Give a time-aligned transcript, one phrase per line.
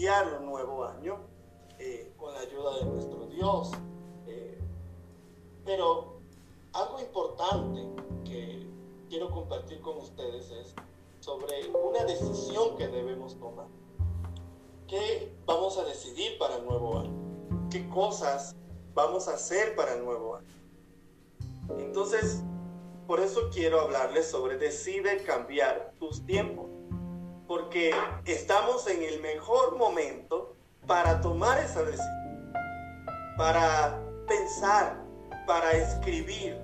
[0.00, 1.18] iniciar un nuevo año
[1.78, 3.70] eh, con la ayuda de nuestro Dios.
[4.26, 4.58] Eh,
[5.62, 6.20] pero
[6.72, 7.86] algo importante
[8.24, 8.66] que
[9.10, 10.74] quiero compartir con ustedes es
[11.20, 13.66] sobre una decisión que debemos tomar.
[14.88, 17.68] ¿Qué vamos a decidir para el nuevo año?
[17.70, 18.56] ¿Qué cosas
[18.94, 20.48] vamos a hacer para el nuevo año?
[21.78, 22.42] Entonces,
[23.06, 26.69] por eso quiero hablarles sobre decide cambiar tus tiempos.
[27.50, 27.90] Porque
[28.26, 30.54] estamos en el mejor momento
[30.86, 32.52] para tomar esa decisión.
[33.36, 35.02] Para pensar,
[35.48, 36.60] para escribir,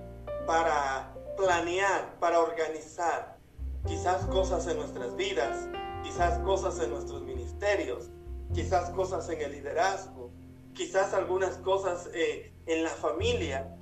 [0.47, 3.37] para planear, para organizar
[3.85, 5.69] quizás cosas en nuestras vidas,
[6.05, 8.11] quizás cosas en nuestros ministerios,
[8.55, 10.31] quizás cosas en el liderazgo,
[10.73, 13.77] quizás algunas cosas eh, en la familia.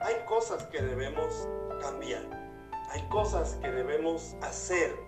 [0.00, 1.46] Hay cosas que debemos
[1.82, 2.24] cambiar,
[2.92, 5.07] hay cosas que debemos hacer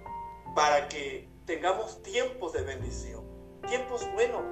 [0.55, 3.25] para que tengamos tiempos de bendición,
[3.67, 4.43] tiempos buenos,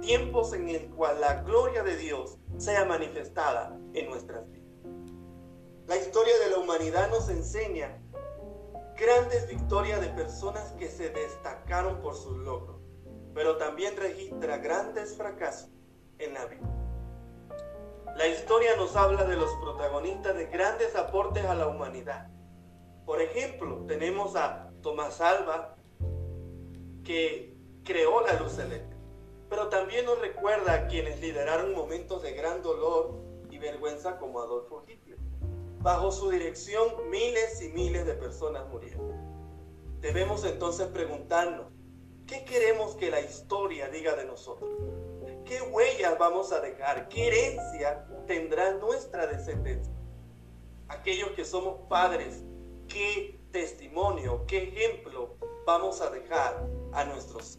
[0.00, 4.68] tiempos en el cual la gloria de Dios sea manifestada en nuestras vidas.
[5.86, 7.98] La historia de la humanidad nos enseña
[8.96, 12.80] grandes victorias de personas que se destacaron por sus logros,
[13.34, 15.70] pero también registra grandes fracasos
[16.18, 16.78] en la vida.
[18.16, 22.28] La historia nos habla de los protagonistas de grandes aportes a la humanidad.
[23.06, 25.76] Por ejemplo, tenemos a Tomás Alba,
[27.04, 29.02] que creó la luz eléctrica,
[29.48, 33.14] pero también nos recuerda a quienes lideraron momentos de gran dolor
[33.50, 35.18] y vergüenza como Adolfo Hitler.
[35.80, 39.16] Bajo su dirección miles y miles de personas murieron.
[40.00, 41.66] Debemos entonces preguntarnos,
[42.26, 44.70] ¿qué queremos que la historia diga de nosotros?
[45.44, 47.08] ¿Qué huellas vamos a dejar?
[47.08, 49.94] ¿Qué herencia tendrá nuestra descendencia?
[50.88, 52.44] Aquellos que somos padres,
[52.86, 57.58] ¿qué testimonio, qué ejemplo vamos a dejar a nuestros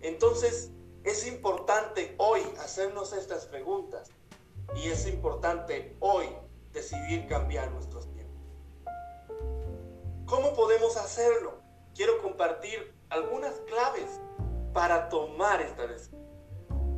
[0.00, 0.72] Entonces,
[1.04, 4.10] es importante hoy hacernos estas preguntas
[4.74, 6.26] y es importante hoy
[6.72, 8.42] decidir cambiar nuestros tiempos.
[10.26, 11.60] ¿Cómo podemos hacerlo?
[11.94, 14.20] Quiero compartir algunas claves
[14.72, 16.26] para tomar esta decisión.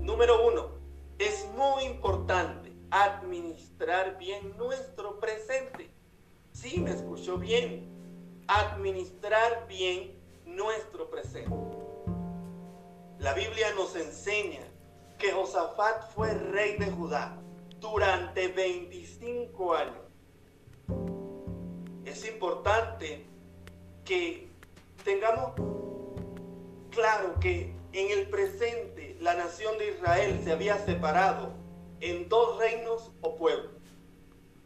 [0.00, 0.78] Número uno,
[1.18, 5.97] es muy importante administrar bien nuestro presente.
[6.60, 7.86] Sí, me escuchó bien.
[8.48, 11.54] Administrar bien nuestro presente.
[13.20, 14.62] La Biblia nos enseña
[15.18, 17.40] que Josafat fue rey de Judá
[17.78, 20.02] durante 25 años.
[22.04, 23.24] Es importante
[24.04, 24.48] que
[25.04, 25.52] tengamos
[26.90, 31.52] claro que en el presente la nación de Israel se había separado
[32.00, 33.80] en dos reinos o pueblos,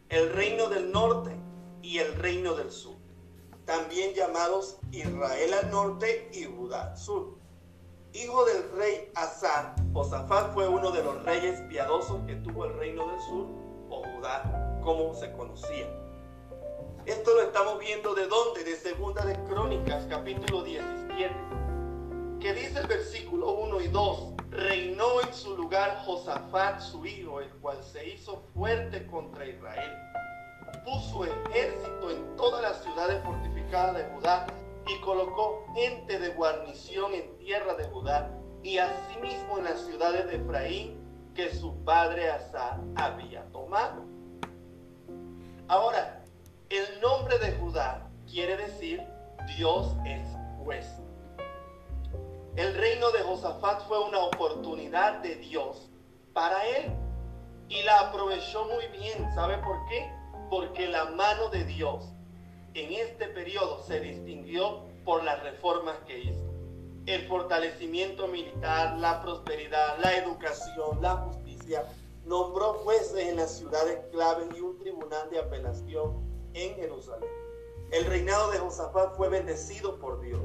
[0.09, 1.43] el reino del norte
[1.83, 2.95] y el reino del sur,
[3.65, 7.43] también llamados Israel al norte y Judá al sur
[8.13, 13.07] hijo del rey Asa, Josafat fue uno de los reyes piadosos que tuvo el reino
[13.09, 13.47] del sur,
[13.89, 15.87] o Judá, como se conocía.
[17.05, 18.63] Esto lo estamos viendo de dónde?
[18.63, 21.33] De Segunda de Crónicas, capítulo 17,
[22.39, 27.49] que dice el versículo 1 y 2, reinó en su lugar Josafat, su hijo, el
[27.55, 29.91] cual se hizo fuerte contra Israel.
[30.83, 34.47] Puso ejército en todas las ciudades fortificadas de Judá
[34.87, 38.29] y colocó gente de guarnición en tierra de Judá
[38.63, 44.03] y asimismo en las ciudades de Efraín que su padre Asa había tomado.
[45.67, 46.23] Ahora,
[46.69, 49.01] el nombre de Judá quiere decir
[49.57, 50.21] Dios es
[50.63, 50.85] juez.
[52.55, 55.89] El reino de Josafat fue una oportunidad de Dios
[56.33, 56.93] para él
[57.67, 59.27] y la aprovechó muy bien.
[59.33, 60.11] ¿Sabe por qué?
[60.49, 62.13] Porque la mano de Dios
[62.73, 66.53] en este periodo se distinguió por las reformas que hizo.
[67.05, 71.85] El fortalecimiento militar, la prosperidad, la educación, la justicia.
[72.25, 77.29] Nombró jueces en las ciudades claves y un tribunal de apelación en Jerusalén.
[77.91, 80.41] El reinado de Josafat fue bendecido por Dios.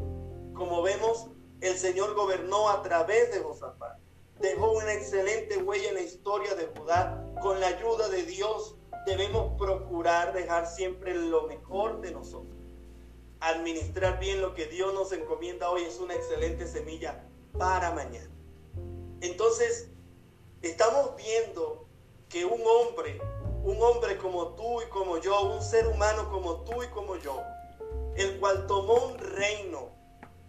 [0.55, 1.29] Como vemos,
[1.61, 3.99] el Señor gobernó a través de Josafat.
[4.41, 7.25] Dejó una excelente huella en la historia de Judá.
[7.41, 8.78] Con la ayuda de Dios
[9.09, 12.55] debemos procurar dejar siempre lo mejor de nosotros.
[13.41, 17.25] Administrar bien lo que Dios nos encomienda hoy es una excelente semilla
[17.57, 18.31] para mañana.
[19.23, 19.91] Entonces,
[20.61, 21.89] estamos viendo
[22.29, 23.19] que un hombre,
[23.65, 27.41] un hombre como tú y como yo, un ser humano como tú y como yo,
[28.17, 29.89] el cual tomó un reino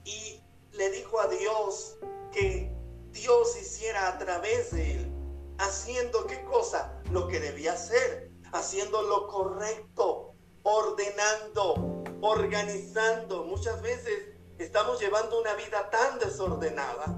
[0.04, 0.42] y
[0.74, 1.98] le dijo a Dios
[2.34, 2.70] que
[3.12, 5.12] Dios hiciera a través de él,
[5.60, 13.44] haciendo qué cosa, lo que debía hacer, haciendo lo correcto, ordenando, organizando.
[13.46, 17.16] Muchas veces estamos llevando una vida tan desordenada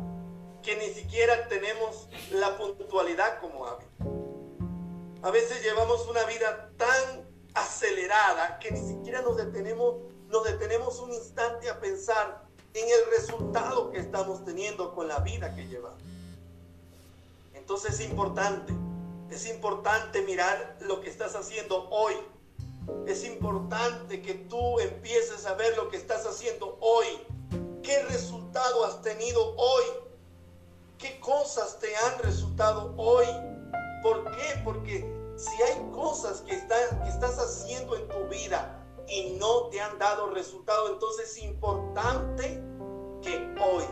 [0.62, 3.90] que ni siquiera tenemos la puntualidad como hábito.
[5.24, 9.96] A veces llevamos una vida tan acelerada que ni siquiera nos detenemos,
[10.28, 12.44] nos detenemos un instante a pensar
[12.74, 16.02] en el resultado que estamos teniendo con la vida que llevamos.
[17.54, 18.74] Entonces es importante,
[19.32, 22.14] es importante mirar lo que estás haciendo hoy.
[23.08, 27.06] Es importante que tú empieces a ver lo que estás haciendo hoy.
[27.82, 29.84] ¿Qué resultado has tenido hoy?
[30.98, 33.26] ¿Qué cosas te han resultado hoy?
[34.04, 34.62] ¿Por qué?
[34.66, 40.30] Porque si hay cosas que, estás haciendo en tu vida y no te han dado
[40.32, 42.62] resultado, entonces es importante
[43.22, 43.86] que hoy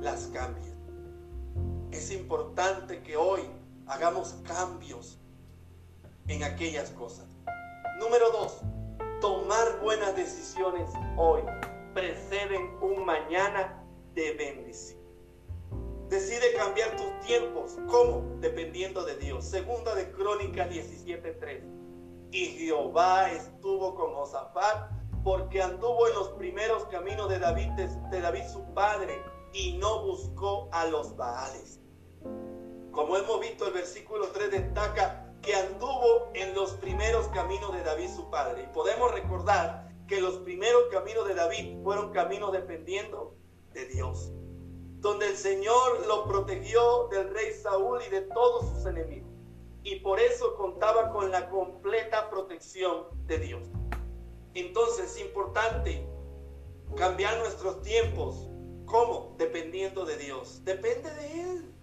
[0.00, 0.72] las cambies.
[1.90, 3.42] Es importante que hoy
[3.86, 5.18] hagamos cambios
[6.28, 7.26] en aquellas cosas.
[7.98, 8.60] Número dos,
[9.20, 11.42] tomar buenas decisiones hoy
[11.92, 13.82] preceden un mañana
[14.14, 15.04] de bendición.
[16.08, 17.76] Decide cambiar tus tiempos.
[17.88, 18.36] ¿Cómo?
[18.40, 19.44] Dependiendo de Dios.
[19.44, 21.64] Segunda de Crónicas 17:3.
[22.30, 24.90] Y Jehová estuvo con Josafat
[25.22, 29.22] porque anduvo en los primeros caminos de David, de, David su padre,
[29.54, 31.80] y no buscó a los Baales.
[32.94, 38.08] Como hemos visto, el versículo 3 destaca que anduvo en los primeros caminos de David
[38.14, 38.62] su padre.
[38.62, 43.36] Y podemos recordar que los primeros caminos de David fueron caminos dependiendo
[43.72, 44.32] de Dios,
[45.00, 49.32] donde el Señor lo protegió del rey Saúl y de todos sus enemigos.
[49.82, 53.66] Y por eso contaba con la completa protección de Dios.
[54.54, 56.08] Entonces es importante
[56.96, 58.48] cambiar nuestros tiempos.
[58.86, 59.34] ¿Cómo?
[59.36, 60.64] Dependiendo de Dios.
[60.64, 61.73] Depende de Él.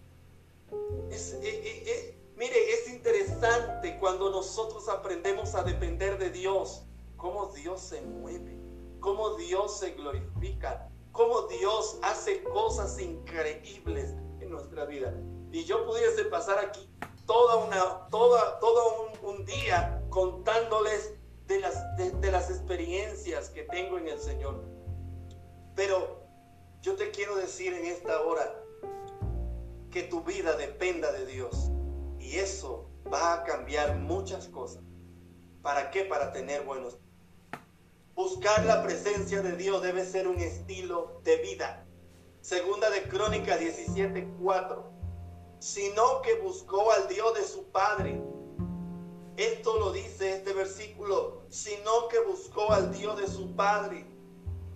[0.71, 6.85] Eh, eh, eh, mire, es interesante cuando nosotros aprendemos a depender de Dios,
[7.17, 8.57] cómo Dios se mueve,
[8.99, 15.13] cómo Dios se glorifica, cómo Dios hace cosas increíbles en nuestra vida.
[15.51, 16.89] Y yo pudiese pasar aquí
[17.25, 21.15] toda una, toda, todo un, un día contándoles
[21.47, 24.63] de las, de, las experiencias que tengo en el Señor.
[25.75, 26.25] Pero
[26.81, 28.63] yo te quiero decir en esta hora
[29.91, 31.69] que tu vida dependa de Dios.
[32.19, 34.83] Y eso va a cambiar muchas cosas.
[35.61, 36.05] ¿Para qué?
[36.05, 36.97] Para tener buenos.
[38.15, 41.85] Buscar la presencia de Dios debe ser un estilo de vida.
[42.41, 44.83] Segunda de Crónica 17:4.
[45.59, 48.21] Sino que buscó al Dios de su Padre
[49.37, 54.05] esto lo dice este versículo, sino que buscó al Dios de su Padre.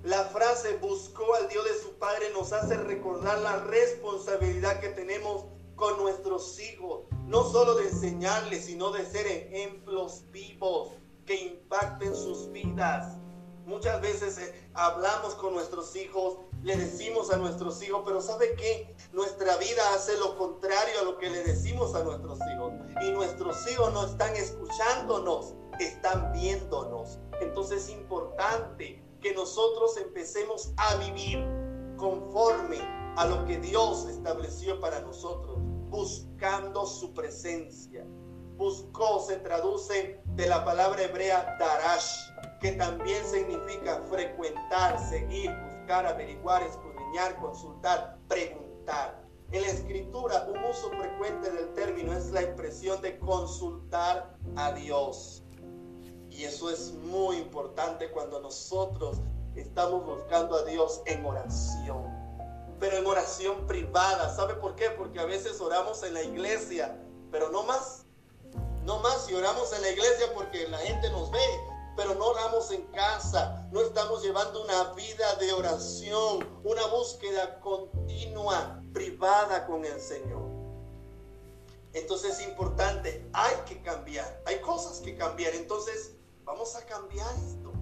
[0.05, 5.45] La frase buscó al Dios de su Padre nos hace recordar la responsabilidad que tenemos
[5.75, 10.91] con nuestros hijos, no solo de enseñarles, sino de ser ejemplos vivos
[11.25, 13.17] que impacten sus vidas.
[13.65, 18.95] Muchas veces eh, hablamos con nuestros hijos le decimos a nuestros hijos, pero ¿sabe qué?
[19.13, 22.73] Nuestra vida hace lo contrario a lo que le decimos a nuestros hijos.
[23.03, 27.19] Y nuestros hijos no están escuchándonos, están viéndonos.
[27.39, 31.43] Entonces es importante que nosotros empecemos a vivir
[31.97, 32.77] conforme
[33.17, 35.57] a lo que Dios estableció para nosotros,
[35.89, 38.05] buscando su presencia.
[38.55, 42.29] Buscó se traduce de la palabra hebrea darash,
[42.61, 45.49] que también significa frecuentar, seguir,
[45.89, 49.25] averiguar, escudriñar, consultar, preguntar.
[49.51, 55.44] En la escritura, un uso frecuente del término es la impresión de consultar a Dios.
[56.35, 59.17] Y eso es muy importante cuando nosotros
[59.55, 62.03] estamos buscando a Dios en oración.
[62.79, 64.35] Pero en oración privada.
[64.35, 64.89] ¿Sabe por qué?
[64.89, 66.99] Porque a veces oramos en la iglesia,
[67.31, 68.05] pero no más.
[68.83, 71.39] No más si oramos en la iglesia porque la gente nos ve
[71.95, 78.81] pero no oramos en casa, no estamos llevando una vida de oración, una búsqueda continua,
[78.93, 80.43] privada con el Señor.
[81.93, 86.11] Entonces es importante, hay que cambiar, hay cosas que cambiar, entonces
[86.45, 87.73] vamos a cambiar esto.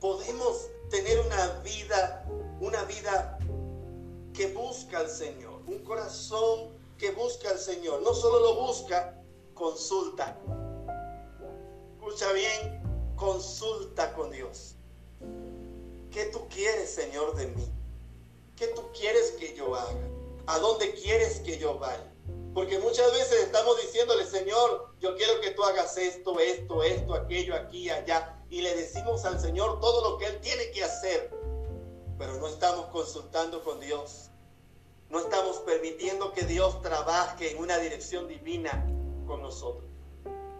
[0.00, 2.24] Podemos tener una vida,
[2.60, 3.38] una vida
[4.32, 8.02] que busca al Señor, un corazón que busca al Señor.
[8.02, 9.20] No solo lo busca,
[9.54, 10.38] consulta.
[11.94, 14.76] Escucha bien, consulta con Dios.
[16.10, 17.72] ¿Qué tú quieres, Señor, de mí?
[18.56, 20.08] ¿Qué tú quieres que yo haga?
[20.46, 22.11] ¿A dónde quieres que yo vaya?
[22.54, 27.54] Porque muchas veces estamos diciéndole, Señor, yo quiero que tú hagas esto, esto, esto, aquello,
[27.54, 28.38] aquí, allá.
[28.50, 31.30] Y le decimos al Señor todo lo que Él tiene que hacer.
[32.18, 34.30] Pero no estamos consultando con Dios.
[35.08, 38.86] No estamos permitiendo que Dios trabaje en una dirección divina
[39.26, 39.88] con nosotros.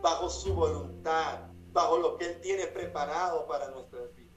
[0.00, 1.40] Bajo su voluntad,
[1.72, 4.32] bajo lo que Él tiene preparado para nuestras vidas.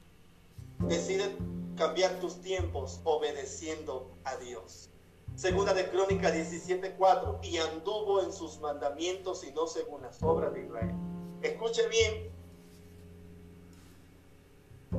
[0.80, 1.36] Decide
[1.78, 4.90] cambiar tus tiempos obedeciendo a Dios.
[5.36, 10.64] Segunda de Crónica 17:4, y anduvo en sus mandamientos y no según las obras de
[10.64, 10.96] Israel.
[11.42, 12.32] Escuche bien.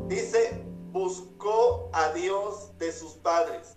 [0.08, 0.62] Dice,
[0.92, 3.76] buscó a Dios de sus padres.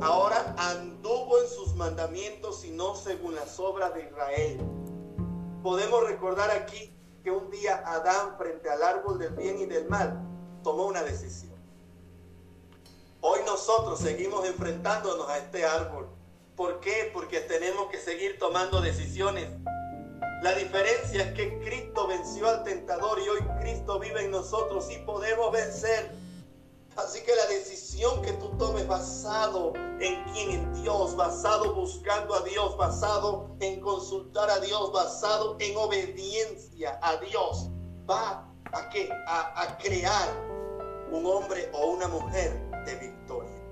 [0.00, 4.60] Ahora anduvo en sus mandamientos y no según las obras de Israel.
[5.62, 6.92] Podemos recordar aquí
[7.22, 10.20] que un día Adán frente al árbol del bien y del mal
[10.64, 11.51] tomó una decisión.
[13.24, 16.08] Hoy nosotros seguimos enfrentándonos a este árbol.
[16.56, 17.08] ¿Por qué?
[17.14, 19.48] Porque tenemos que seguir tomando decisiones.
[20.42, 24.96] La diferencia es que Cristo venció al tentador y hoy Cristo vive en nosotros y
[25.04, 26.10] podemos vencer.
[26.96, 32.42] Así que la decisión que tú tomes basado en quién, en Dios, basado buscando a
[32.42, 37.68] Dios, basado en consultar a Dios, basado en obediencia a Dios,
[38.10, 39.08] va a, qué?
[39.28, 40.28] a, a crear
[41.12, 43.62] un hombre o una mujer de victoria.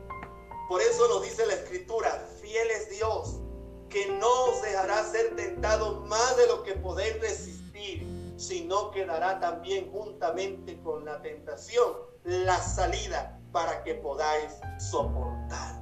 [0.68, 3.40] Por eso nos dice la escritura, fiel es Dios,
[3.88, 9.40] que no os dejará ser tentado más de lo que podéis resistir, sino que dará
[9.40, 11.92] también juntamente con la tentación
[12.24, 15.80] la salida para que podáis soportar.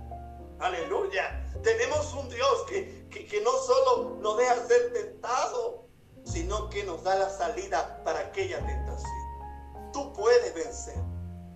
[0.59, 1.45] Aleluya.
[1.63, 5.87] Tenemos un Dios que, que, no solo nos deja ser tentado,
[6.25, 9.93] sino que nos da la salida para aquella tentación.
[9.93, 10.97] Tú puedes vencer.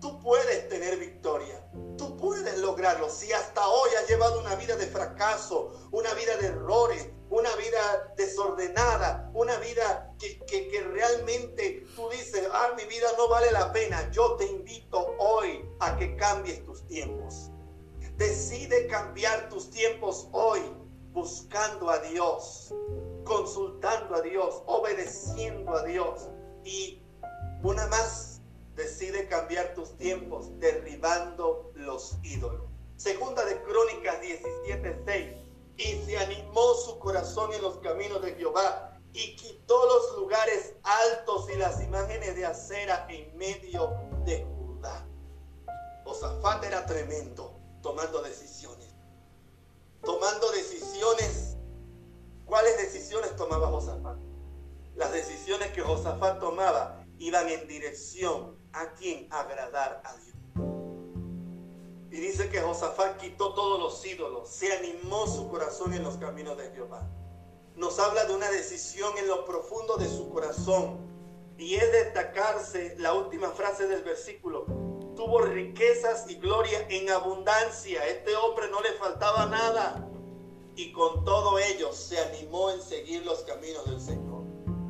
[0.01, 1.62] Tú puedes tener victoria.
[1.97, 3.09] Tú puedes lograrlo.
[3.09, 8.13] Si hasta hoy has llevado una vida de fracaso, una vida de errores, una vida
[8.17, 14.11] desordenada, una vida que, que, realmente tú dices, ah, mi vida no vale la pena,
[14.11, 17.51] yo te invito hoy a que cambies tus tiempos.
[18.17, 20.61] Decide cambiar tus tiempos hoy
[21.13, 22.75] buscando a Dios,
[23.25, 26.29] consultando a Dios, obedeciendo a Dios.
[26.65, 27.03] Y
[27.63, 28.32] una más
[28.83, 32.63] decide cambiar tus tiempos derribando los ídolos.
[32.97, 35.37] Segunda de Crónicas 17:6.
[35.77, 41.49] Y se animó su corazón en los caminos de Jehová y quitó los lugares altos
[41.51, 45.07] y las imágenes de acera en medio de Judá.
[46.05, 48.95] Josafat era tremendo tomando decisiones.
[50.03, 51.57] Tomando decisiones.
[52.45, 54.19] ¿Cuáles decisiones tomaba Josafat?
[54.95, 60.37] Las decisiones que Josafat tomaba iban en dirección a quien agradar a Dios.
[62.11, 66.59] Y dice que Josafat quitó todos los ídolos, se animó su corazón en los caminos
[66.59, 67.09] de Jehová.
[67.75, 71.11] Nos habla de una decisión en lo profundo de su corazón.
[71.57, 74.67] Y es destacarse la última frase del versículo.
[75.17, 78.07] Tuvo riquezas y gloria en abundancia.
[78.07, 80.07] Este hombre no le faltaba nada.
[80.77, 84.32] Y con todo ello se animó en seguir los caminos del Señor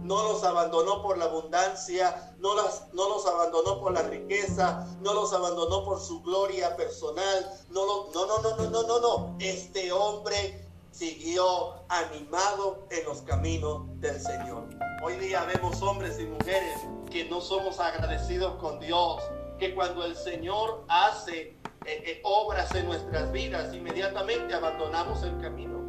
[0.02, 5.14] no los abandonó por la abundancia, no, las, no los abandonó por la riqueza, no
[5.14, 7.50] los abandonó por su gloria personal.
[7.70, 9.36] No, no, no, no, no, no, no, no.
[9.38, 14.68] Este hombre siguió animado en los caminos del Señor.
[15.02, 16.78] Hoy día vemos hombres y mujeres
[17.10, 19.22] que no somos agradecidos con Dios,
[19.58, 25.81] que cuando el Señor hace eh, eh, obras en nuestras vidas, inmediatamente abandonamos el camino.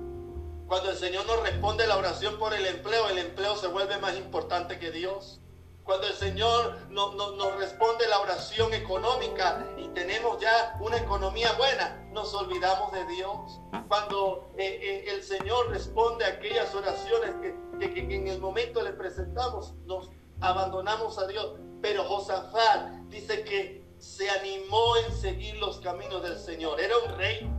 [0.68, 4.16] Cuando el Señor nos responde la oración por el empleo, el empleo se vuelve más
[4.16, 5.40] importante que Dios.
[5.84, 12.34] Cuando el Señor nos responde la oración económica y tenemos ya una economía buena, nos
[12.34, 13.60] olvidamos de Dios.
[13.90, 18.94] Cuando eh, eh, el Señor responde a aquellas oraciones que, que, en el momento le
[18.94, 21.56] presentamos, nos abandonamos a Dios.
[21.82, 26.80] Pero Josafat dice que se animó en seguir los caminos del Señor.
[26.80, 27.52] Era un rey,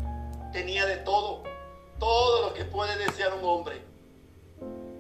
[0.51, 1.43] tenía de todo
[1.99, 3.83] todo lo que puede desear un hombre.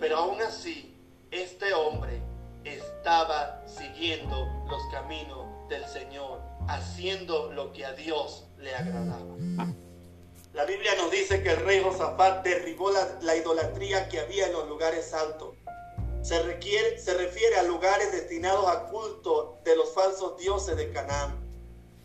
[0.01, 0.97] Pero aún así,
[1.31, 2.21] este hombre
[2.65, 9.35] estaba siguiendo los caminos del Señor, haciendo lo que a Dios le agradaba.
[10.53, 14.69] La Biblia nos dice que el rey Josafat derribó la, idolatría que había en los
[14.69, 15.57] lugares altos.
[16.23, 21.45] Se, requiere, se refiere a lugares destinados a culto de los falsos dioses de Canaán,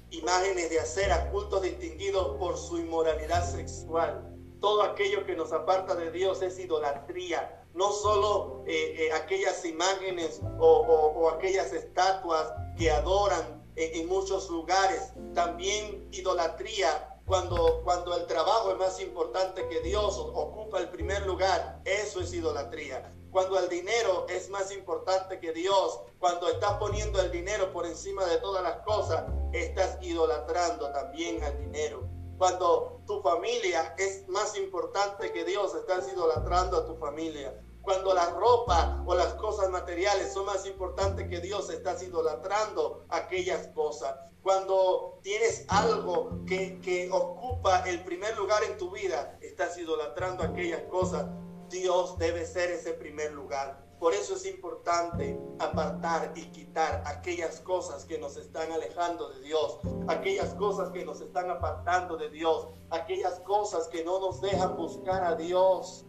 [0.10, 4.29] imágenes de acera, cultos distinguidos por su inmoralidad sexual,
[4.60, 7.64] todo aquello que nos aparta de Dios es idolatría.
[7.74, 16.10] No solo eh, eh, aquellas imágenes o, aquellas estatuas que adoran en muchos lugares, también
[16.12, 22.22] idolatría cuando, cuando el trabajo es más importante que Dios, ocupa el primer lugar, eso
[22.22, 23.14] es idolatría.
[23.30, 28.26] Cuando el dinero es más importante que Dios, cuando estás poniendo el dinero por encima
[28.26, 32.10] de todas las cosas, estás idolatrando también al dinero.
[32.40, 37.62] Cuando tu familia es más importante que Dios, estás idolatrando a tu familia.
[37.82, 43.68] Cuando la ropa o las cosas materiales son más importantes que Dios, estás idolatrando aquellas
[43.76, 44.16] cosas.
[44.42, 50.84] Cuando tienes algo que, que ocupa el primer lugar en tu vida, estás idolatrando aquellas
[50.84, 51.28] cosas.
[51.68, 53.86] Dios debe ser ese primer lugar.
[54.00, 59.80] Por eso es importante apartar y quitar aquellas cosas que nos están alejando de Dios,
[60.08, 65.26] aquellas cosas que nos están apartando de Dios, aquellas cosas que no nos dejan buscar
[65.26, 66.06] a Dios,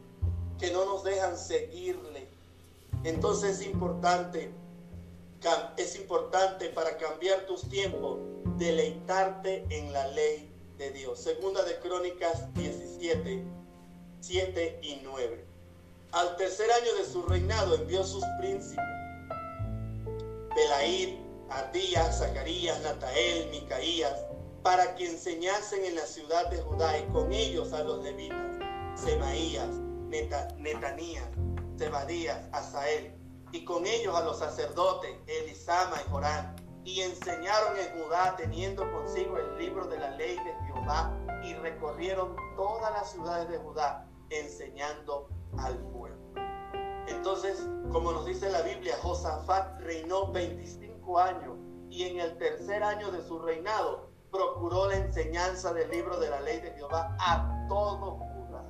[0.58, 2.28] que no nos dejan seguirle.
[3.02, 4.52] Entonces es importante,
[5.76, 8.20] es importante para cambiar tus tiempos,
[8.56, 11.18] deleitarte en la ley de Dios.
[11.18, 13.44] Segunda de Crónicas 17,
[14.20, 15.49] 7 y 9.
[16.12, 18.84] Al tercer año de su reinado envió sus príncipes,
[20.56, 24.26] Belaid, Adías, Zacarías, Natael, Micaías,
[24.64, 28.58] para que enseñasen en la ciudad de Judá y con ellos a los levitas,
[28.96, 29.68] Semaías,
[30.08, 31.28] Netanías,
[31.78, 33.14] Zebadías, Asael,
[33.52, 39.38] y con ellos a los sacerdotes, Elisama y Jorán, y enseñaron en Judá teniendo consigo
[39.38, 45.28] el libro de la ley de Jehová, y recorrieron todas las ciudades de Judá, enseñando
[45.58, 45.99] al pueblo.
[47.10, 51.58] Entonces, como nos dice la Biblia, Josafat reinó 25 años
[51.90, 56.40] y en el tercer año de su reinado procuró la enseñanza del libro de la
[56.40, 58.64] ley de Jehová a todo Judá.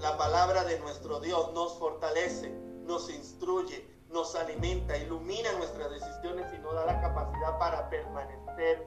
[0.00, 2.50] La palabra de nuestro Dios nos fortalece,
[2.84, 8.86] nos instruye, nos alimenta, ilumina nuestras decisiones y nos da la capacidad para permanecer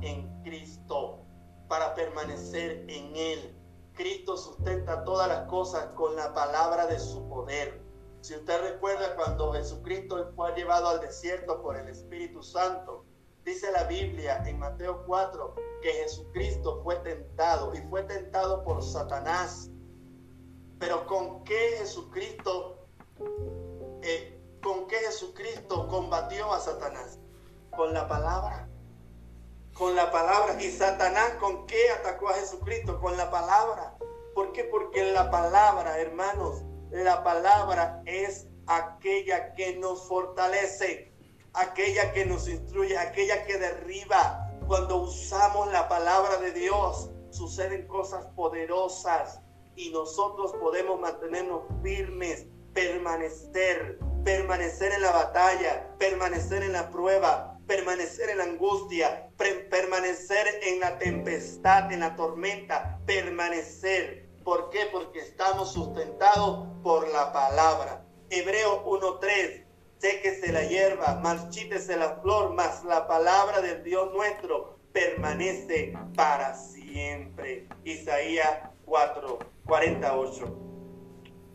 [0.00, 1.20] en Cristo,
[1.68, 3.63] para permanecer en Él
[3.94, 7.80] Cristo sustenta todas las cosas con la palabra de su poder.
[8.22, 13.04] Si usted recuerda cuando Jesucristo fue llevado al desierto por el Espíritu Santo,
[13.44, 19.70] dice la Biblia en Mateo 4 que Jesucristo fue tentado y fue tentado por Satanás.
[20.80, 22.88] Pero ¿con qué Jesucristo,
[24.02, 27.20] eh, con qué Jesucristo combatió a Satanás?
[27.70, 28.68] Con la palabra
[29.74, 30.56] con la palabra.
[30.62, 33.00] ¿Y Satanás con qué atacó a Jesucristo?
[33.00, 33.96] Con la palabra.
[34.34, 34.64] ¿Por qué?
[34.64, 41.12] Porque la palabra, hermanos, la palabra es aquella que nos fortalece,
[41.52, 44.50] aquella que nos instruye, aquella que derriba.
[44.66, 49.40] Cuando usamos la palabra de Dios, suceden cosas poderosas
[49.76, 58.30] y nosotros podemos mantenernos firmes, permanecer, permanecer en la batalla, permanecer en la prueba, permanecer
[58.30, 59.28] en la angustia,
[59.70, 64.28] permanecer en la tempestad, en la tormenta, permanecer.
[64.44, 64.86] ¿Por qué?
[64.92, 68.04] Porque estamos sustentados por la palabra.
[68.28, 69.64] Hebreo 1.3,
[69.98, 77.66] séquese la hierba, marchítese la flor, mas la palabra del Dios nuestro permanece para siempre.
[77.84, 80.54] Isaías 4.48.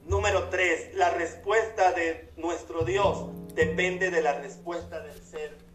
[0.06, 5.69] Número 3, la respuesta de nuestro Dios depende de la respuesta del ser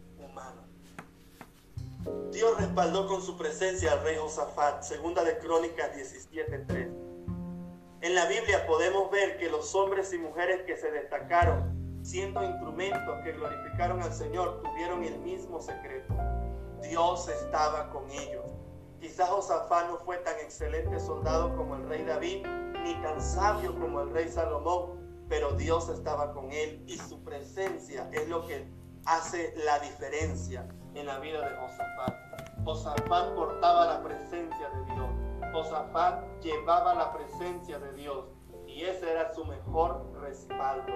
[2.31, 6.89] Dios respaldó con su presencia al rey Josafat, segunda de Crónicas 17:3.
[8.01, 13.23] En la Biblia podemos ver que los hombres y mujeres que se destacaron, siendo instrumentos
[13.23, 16.13] que glorificaron al Señor, tuvieron el mismo secreto.
[16.81, 18.51] Dios estaba con ellos.
[18.99, 22.45] Quizás Josafat no fue tan excelente soldado como el rey David,
[22.83, 28.09] ni tan sabio como el rey Salomón, pero Dios estaba con él y su presencia
[28.11, 28.67] es lo que
[29.05, 32.15] hace la diferencia en la vida de Josafat.
[32.63, 35.09] Josafat portaba la presencia de Dios.
[35.53, 38.25] Josafat llevaba la presencia de Dios
[38.67, 40.93] y ese era su mejor respaldo.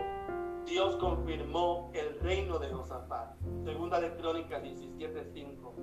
[0.65, 3.35] Dios confirmó el reino de Josafat.
[3.63, 5.73] Segunda de Crónicas 17:5.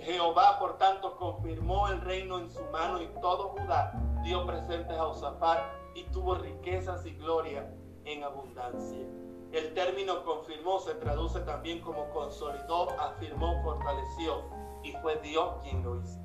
[0.00, 5.04] Jehová, por tanto, confirmó el reino en su mano y todo Judá dio presentes a
[5.04, 5.60] Josafat
[5.94, 7.72] y tuvo riquezas y gloria
[8.04, 9.06] en abundancia.
[9.52, 14.44] El término confirmó se traduce también como consolidó, afirmó, fortaleció
[14.82, 16.20] y fue Dios quien lo hizo.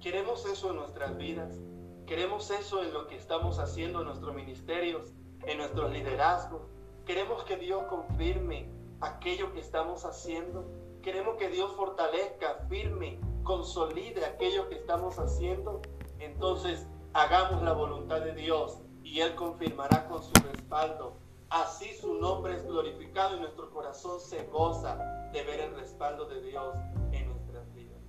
[0.00, 1.58] ¿Queremos eso en nuestras vidas?
[2.06, 5.12] ¿Queremos eso en lo que estamos haciendo en nuestros ministerios,
[5.46, 6.62] en nuestros liderazgos?
[7.04, 10.64] ¿Queremos que Dios confirme aquello que estamos haciendo?
[11.02, 15.82] ¿Queremos que Dios fortalezca, firme, consolide aquello que estamos haciendo?
[16.18, 22.54] Entonces hagamos la voluntad de Dios y Él confirmará con su respaldo Así su nombre
[22.56, 24.96] es glorificado y nuestro corazón se goza
[25.32, 26.76] de ver el respaldo de Dios
[27.12, 28.02] en nuestras vidas.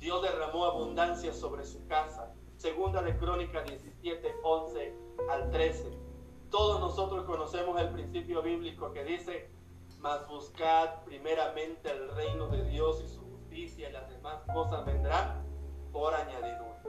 [0.00, 2.34] Dios derramó abundancia sobre su casa.
[2.56, 4.94] Segunda de Crónicas 17, 11
[5.30, 5.96] al 13.
[6.50, 9.48] Todos nosotros conocemos el principio bíblico que dice,
[10.00, 15.44] mas buscad primeramente el reino de Dios y su justicia y las demás cosas vendrán
[15.92, 16.82] por añadidura.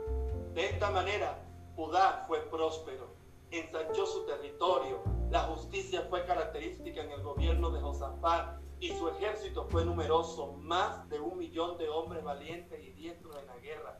[0.55, 1.37] De esta manera,
[1.75, 3.20] Judá fue próspero
[3.51, 5.03] ensanchó su territorio.
[5.29, 11.07] La justicia fue característica en el gobierno de Josafat y su ejército fue numeroso, más
[11.09, 13.99] de un millón de hombres valientes y diestros en la guerra.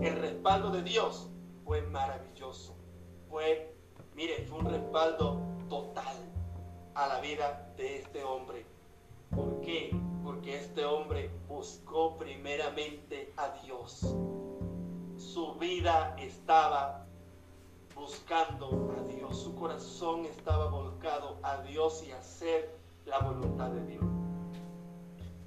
[0.00, 1.28] El respaldo de Dios
[1.64, 2.76] fue maravilloso.
[3.28, 3.74] Fue,
[4.14, 6.16] mire, fue un respaldo total
[6.94, 8.64] a la vida de este hombre.
[9.34, 9.90] ¿Por qué?
[10.22, 14.00] Porque este hombre buscó primeramente a Dios.
[15.16, 16.99] Su vida estaba
[18.32, 19.42] a Dios.
[19.42, 24.04] Su corazón estaba volcado a Dios y a hacer la voluntad de Dios.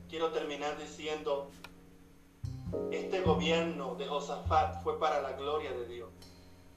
[0.09, 1.49] Quiero terminar diciendo,
[2.91, 6.09] este gobierno de Josafat fue para la gloria de Dios.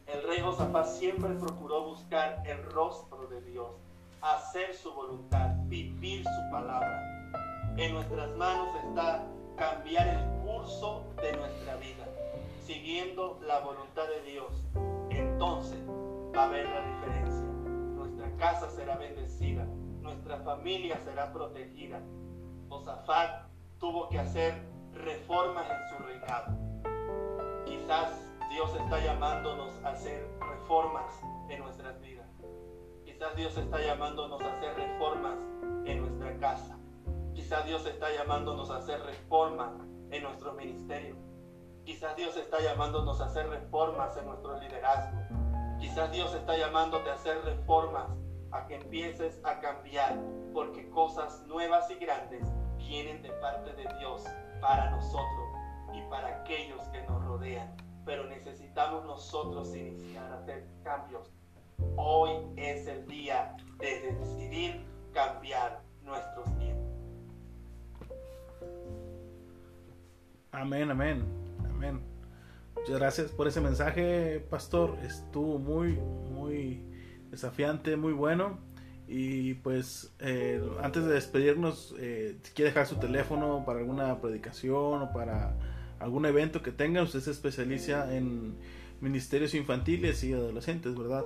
[0.06, 3.70] El rey Josafat siempre procuró buscar el rostro de Dios,
[4.20, 7.02] hacer su voluntad, vivir su palabra.
[7.76, 12.06] En nuestras manos está cambiar el curso de nuestra vida,
[12.64, 14.95] siguiendo la voluntad de Dios.
[15.37, 15.79] Entonces
[16.35, 17.44] va a haber la diferencia.
[17.94, 19.66] Nuestra casa será bendecida,
[20.01, 22.01] nuestra familia será protegida.
[22.70, 23.46] Josafat
[23.79, 24.55] tuvo que hacer
[24.94, 26.57] reformas en su reinado.
[27.66, 31.12] Quizás Dios está llamándonos a hacer reformas
[31.51, 32.31] en nuestras vidas.
[33.05, 35.37] Quizás Dios está llamándonos a hacer reformas
[35.85, 36.79] en nuestra casa.
[37.35, 39.75] Quizás Dios está llamándonos a hacer reformas
[40.11, 41.14] en nuestro ministerio.
[41.87, 45.20] Quizás Dios está llamándonos a hacer reformas en nuestro liderazgo.
[45.79, 48.09] Quizás Dios está llamándote a hacer reformas,
[48.51, 50.18] a que empieces a cambiar,
[50.53, 52.42] porque cosas nuevas y grandes
[52.77, 54.25] vienen de parte de Dios
[54.61, 55.49] para nosotros
[55.94, 57.77] y para aquellos que nos rodean.
[58.05, 61.31] Pero necesitamos nosotros iniciar a hacer cambios.
[61.94, 66.85] Hoy es el día de decidir cambiar nuestros tiempos.
[70.51, 71.45] Amén, amén,
[71.76, 72.00] amén.
[72.74, 74.96] Muchas gracias por ese mensaje, pastor.
[75.02, 76.82] Estuvo muy, muy
[77.30, 78.58] desafiante, muy bueno.
[79.08, 85.02] Y pues eh, antes de despedirnos, eh, si quiere dejar su teléfono para alguna predicación
[85.02, 85.54] o para
[86.00, 88.56] algún evento que tenga, usted se especializa en
[89.00, 91.24] ministerios infantiles y adolescentes, ¿verdad?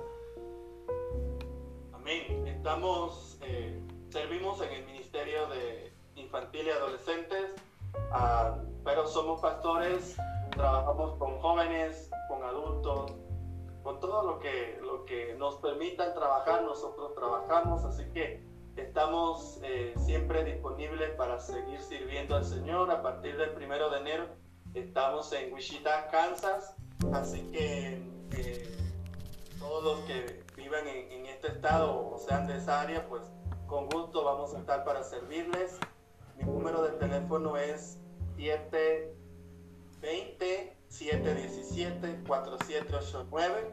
[1.93, 2.47] Amén.
[2.47, 7.55] Estamos, eh, servimos en el Ministerio de Infantil y Adolescentes,
[8.11, 10.17] ah, pero somos pastores,
[10.51, 13.13] trabajamos con jóvenes, con adultos,
[13.83, 19.93] con todo lo que, lo que nos permitan trabajar, nosotros trabajamos, así que estamos eh,
[19.97, 22.91] siempre disponibles para seguir sirviendo al Señor.
[22.91, 24.27] A partir del primero de enero
[24.73, 26.75] estamos en Wichita, Kansas,
[27.13, 28.03] así que
[28.37, 28.77] eh,
[29.59, 33.23] todos los que vivan en, en, este estado o sean de esa área, pues
[33.67, 35.79] con gusto vamos a estar para servirles.
[36.37, 37.99] Mi número de teléfono es
[40.01, 43.71] 720 717-4789,